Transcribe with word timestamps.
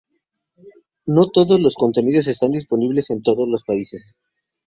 No 1.05 1.29
todos 1.29 1.59
los 1.59 1.75
contenidos 1.75 2.25
están 2.25 2.49
disponibles 2.49 3.11
en 3.11 3.21
todos 3.21 3.47
los 3.47 3.63
países. 3.63 4.15